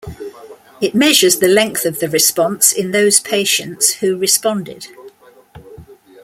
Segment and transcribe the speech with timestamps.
[0.81, 4.87] It measures the length of the response in those patients who responded.